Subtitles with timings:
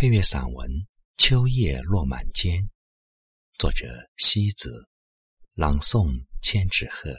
[0.00, 0.70] 配乐散文
[1.18, 2.54] 《秋叶落满肩》，
[3.58, 4.88] 作者西子，
[5.52, 7.14] 朗诵千纸鹤。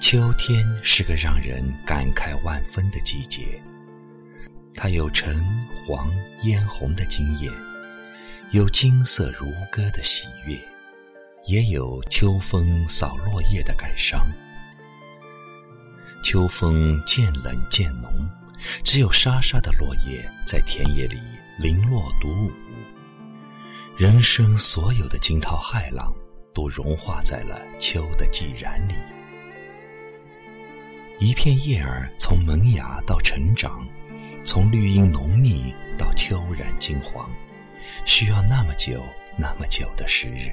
[0.00, 3.60] 秋天是个让人感慨万分的季节，
[4.72, 5.44] 它有橙
[5.84, 6.08] 黄
[6.42, 7.52] 嫣红的惊艳，
[8.52, 10.56] 有金色如歌的喜悦，
[11.46, 14.24] 也有秋风扫落叶的感伤。
[16.22, 18.08] 秋风渐冷渐浓，
[18.84, 21.18] 只有沙沙的落叶在田野里
[21.58, 22.52] 零落独舞，
[23.96, 26.14] 人生所有的惊涛骇浪
[26.54, 28.94] 都融化在了秋的寂然里。
[31.18, 33.84] 一片叶儿从萌芽到成长，
[34.44, 37.28] 从绿荫浓密到秋染金黄，
[38.04, 39.02] 需要那么久、
[39.36, 40.52] 那么久的时日。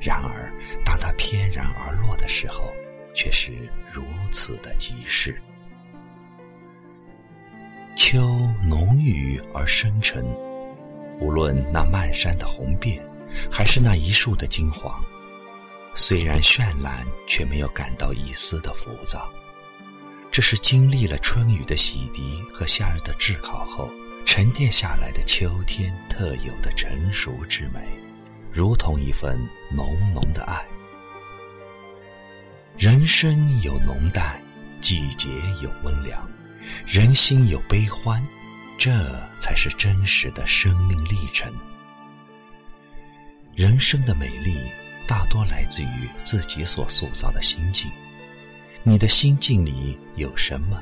[0.00, 0.50] 然而，
[0.86, 2.72] 当它翩然而落的时候，
[3.14, 3.52] 却是
[3.92, 5.38] 如此的即逝。
[7.94, 10.24] 秋浓郁而深沉，
[11.20, 13.02] 无论那漫山的红遍，
[13.50, 15.04] 还是那一树的金黄，
[15.94, 19.30] 虽然绚烂，却没有感到一丝的浮躁。
[20.34, 23.88] 这是经历了春雨的洗涤和夏日的炙烤后
[24.26, 27.80] 沉淀下来的秋天特有的成熟之美，
[28.52, 29.38] 如同一份
[29.70, 30.60] 浓浓的爱。
[32.76, 34.42] 人生有浓淡，
[34.80, 35.28] 季节
[35.62, 36.28] 有温凉，
[36.84, 38.20] 人心有悲欢，
[38.76, 38.90] 这
[39.38, 41.54] 才是真实的生命历程。
[43.54, 44.58] 人生的美丽，
[45.06, 47.88] 大多来自于自己所塑造的心境。
[48.86, 50.78] 你的心境里有什么，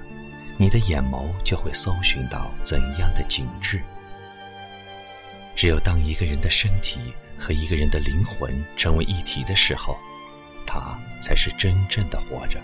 [0.57, 3.81] 你的眼眸就会搜寻到怎样的景致。
[5.55, 6.99] 只有当一个人的身体
[7.39, 9.97] 和一个人的灵魂成为一体的时候，
[10.67, 12.61] 他才是真正的活着，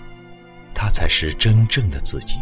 [0.75, 2.39] 他才是真正的自己。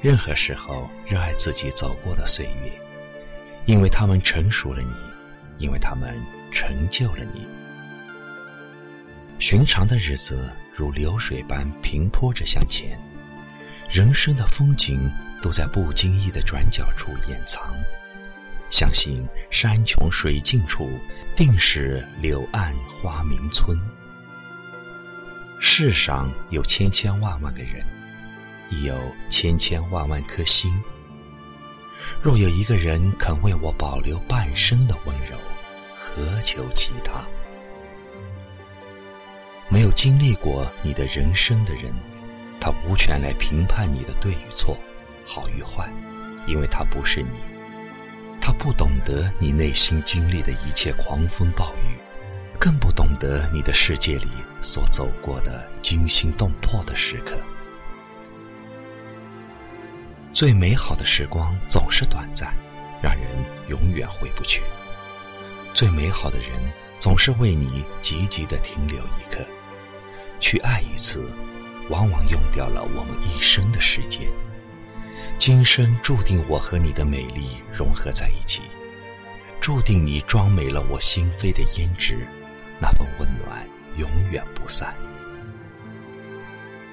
[0.00, 2.72] 任何时候，热爱自己走过的岁月，
[3.66, 4.94] 因为他们成熟了你，
[5.58, 6.18] 因为他们
[6.50, 7.46] 成就了你。
[9.38, 10.50] 寻常的日子。
[10.76, 13.00] 如流水般平坡着向前，
[13.90, 15.10] 人生的风景
[15.40, 17.74] 都在不经意的转角处掩藏。
[18.68, 20.90] 相信山穷水尽处，
[21.34, 23.78] 定是柳暗花明村。
[25.58, 27.82] 世上有千千万万个人，
[28.68, 28.94] 亦有
[29.30, 30.78] 千千万万颗心。
[32.20, 35.38] 若有一个人肯为我保留半生的温柔，
[35.96, 37.24] 何求其他？
[39.68, 41.92] 没有经历过你的人生的人，
[42.60, 44.76] 他无权来评判你的对与错、
[45.26, 45.92] 好与坏，
[46.46, 47.34] 因为他不是你，
[48.40, 51.98] 他不懂得你内心经历的一切狂风暴雨，
[52.60, 54.28] 更不懂得你的世界里
[54.62, 57.36] 所走过的惊心动魄的时刻。
[60.32, 62.54] 最美好的时光总是短暂，
[63.02, 63.36] 让人
[63.68, 64.62] 永远回不去。
[65.74, 66.48] 最美好的人
[67.00, 69.44] 总是为你积极的停留一刻。
[70.40, 71.30] 去爱一次，
[71.88, 74.28] 往往用掉了我们一生的时间。
[75.38, 78.62] 今生注定我和你的美丽融合在一起，
[79.60, 82.26] 注定你装美了我心扉的胭脂，
[82.80, 83.66] 那份温暖
[83.96, 84.94] 永远不散。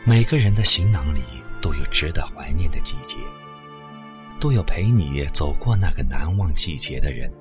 [0.04, 1.22] 每个人的行囊里
[1.62, 3.18] 都有值得怀念的季节，
[4.40, 7.32] 都有陪你走过那个难忘季节的人，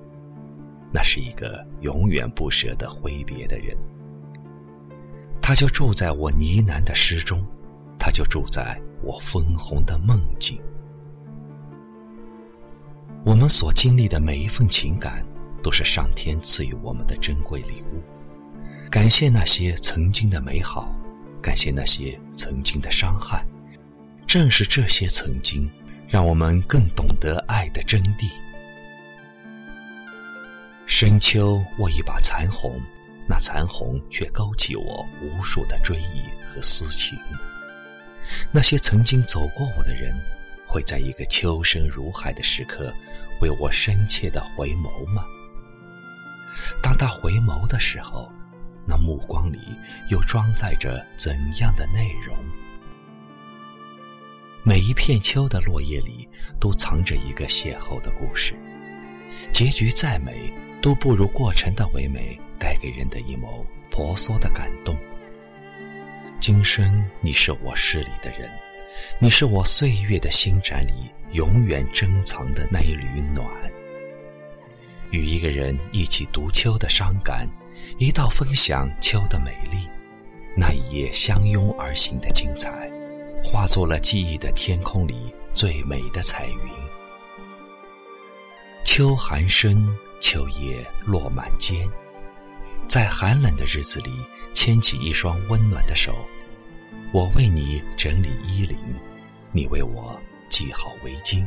[0.93, 3.77] 那是一个永远不舍得挥别的人。
[5.43, 7.45] 他就住在我呢喃的诗中，
[7.99, 10.59] 他就住在我枫红的梦境。
[13.25, 15.27] 我们所经历的每一份情感，
[15.61, 18.01] 都是上天赐予我们的珍贵礼物。
[18.89, 20.95] 感谢那些曾经的美好，
[21.43, 23.45] 感谢那些曾经的伤害。
[24.27, 25.69] 正是这些曾经，
[26.09, 28.31] 让我们更懂得爱的真谛。
[30.87, 32.81] 深秋握一把残红。
[33.29, 37.19] 那残红却勾起我无数的追忆和思情。
[38.51, 40.15] 那些曾经走过我的人，
[40.67, 42.93] 会在一个秋深如海的时刻，
[43.41, 45.25] 为我深切的回眸吗？
[46.83, 48.31] 当他回眸的时候，
[48.87, 49.59] 那目光里
[50.09, 52.37] 又装载着怎样的内容？
[54.65, 56.29] 每一片秋的落叶里，
[56.61, 58.55] 都藏着一个邂逅的故事。
[59.53, 60.53] 结局再美。
[60.83, 64.97] 都不如过程的唯美带给人的一抹婆娑的感动。
[66.39, 68.49] 今生你是我诗里的人，
[69.19, 73.45] 你是我岁月的星展里永远珍藏的那一缕暖。
[75.11, 77.49] 与一个人一起读秋的伤感，
[77.99, 79.89] 一道分享秋的美丽，
[80.57, 82.89] 那一夜相拥而行的精彩，
[83.43, 86.57] 化作了记忆的天空里最美的彩云。
[88.85, 89.85] 秋寒深，
[90.21, 91.91] 秋叶落满肩，
[92.93, 94.11] 在寒冷的日子里，
[94.53, 96.15] 牵起一双温暖的手，
[97.11, 98.77] 我为你整理衣领，
[99.51, 101.43] 你为我系好围巾，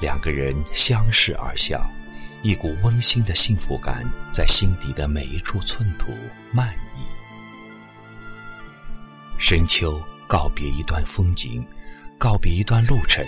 [0.00, 1.88] 两个人相视而笑。
[2.42, 6.08] 一股温馨的幸福感在心底的每一处寸土
[6.50, 7.06] 漫溢。
[9.38, 11.64] 深秋告别一段风景，
[12.18, 13.24] 告别一段路程，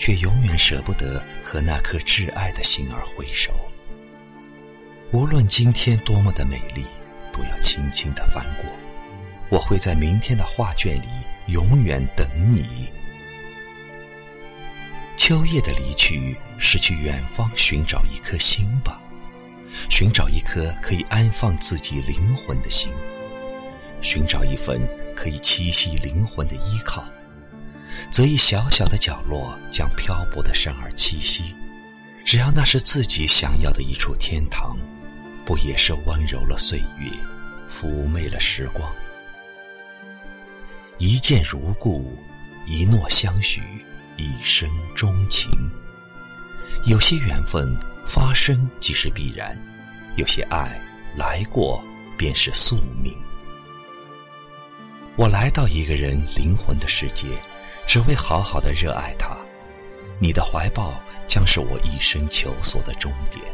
[0.00, 3.52] 却永远舍不得和那颗挚爱的心儿挥手。
[5.12, 6.84] 无论今天多么的美丽，
[7.32, 8.70] 都要轻轻的翻过。
[9.48, 11.08] 我会在明天的画卷里
[11.46, 12.88] 永远等你。
[15.16, 19.00] 秋叶的离去，是去远方寻找一颗心吧，
[19.88, 22.92] 寻找一颗可以安放自己灵魂的心，
[24.00, 24.80] 寻找一份
[25.16, 27.04] 可以栖息灵魂的依靠，
[28.12, 31.56] 择一小小的角落，将漂泊的生儿栖息。
[32.24, 34.78] 只要那是自己想要的一处天堂，
[35.50, 37.10] 不也是温柔了岁月，
[37.68, 38.88] 妩媚了时光？
[40.98, 42.16] 一见如故，
[42.66, 43.60] 一诺相许。
[44.16, 45.50] 一生钟情，
[46.86, 47.76] 有些缘分
[48.06, 49.58] 发生即是必然，
[50.14, 50.80] 有些爱
[51.16, 51.82] 来过
[52.16, 53.12] 便是宿命。
[55.16, 57.26] 我来到一个人灵魂的世界，
[57.88, 59.36] 只为好好的热爱他。
[60.20, 60.94] 你的怀抱
[61.26, 63.44] 将是我一生求索的终点，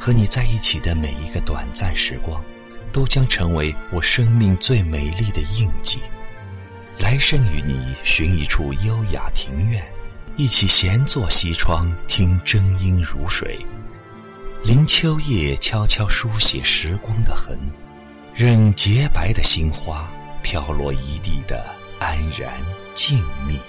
[0.00, 2.42] 和你在一起的每一个短暂时光，
[2.90, 6.00] 都将成为我生命最美丽的印记。
[6.98, 9.84] 来生与你寻一处优雅庭院，
[10.36, 13.58] 一起闲坐西窗，听真音如水，
[14.64, 17.60] 临秋叶悄悄书写时光的痕，
[18.34, 20.10] 任洁白的心花
[20.42, 21.62] 飘落一地的
[21.98, 22.58] 安然
[22.94, 23.60] 静谧。